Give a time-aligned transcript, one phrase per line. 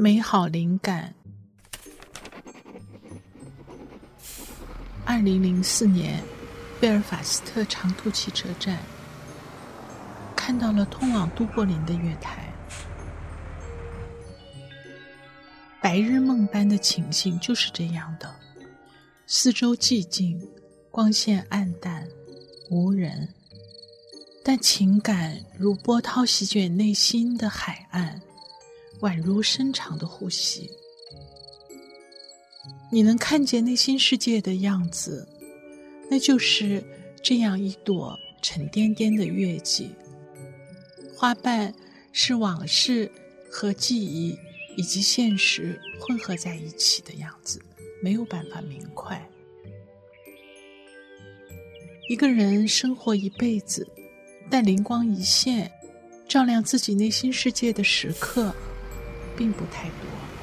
[0.00, 1.14] 美好灵感。
[5.04, 6.24] 二零零四年，
[6.80, 8.78] 贝尔法斯特长途汽车站，
[10.34, 12.50] 看到了通往都柏林的月台。
[15.82, 18.34] 白日梦般的情形就是这样的：
[19.26, 20.40] 四周寂静，
[20.90, 22.08] 光线暗淡，
[22.70, 23.28] 无人，
[24.42, 28.22] 但情感如波涛席卷内心的海岸，
[29.00, 30.70] 宛如深长的呼吸。
[32.92, 35.26] 你能看见内心世界的样子，
[36.10, 36.82] 那就是
[37.22, 39.90] 这样一朵沉甸甸的月季。
[41.16, 41.72] 花瓣
[42.12, 43.10] 是往事
[43.50, 44.36] 和记忆
[44.76, 47.60] 以及现实混合在一起的样子，
[48.02, 49.24] 没有办法明快。
[52.08, 53.86] 一个人生活一辈子，
[54.50, 55.70] 但灵光一现，
[56.28, 58.52] 照亮自己内心世界的时刻，
[59.40, 60.39] 并不太多。